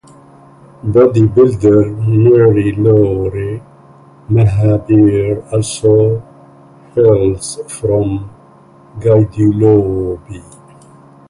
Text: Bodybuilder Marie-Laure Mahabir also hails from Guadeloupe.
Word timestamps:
Bodybuilder 0.93 1.79
Marie-Laure 2.23 3.51
Mahabir 4.33 5.43
also 5.53 6.23
hails 6.95 7.59
from 7.67 8.31
Guadeloupe. 8.99 10.41